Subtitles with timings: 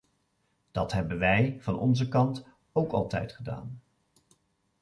[0.71, 3.81] Dat hebben wij van onze kant ook altijd gedaan.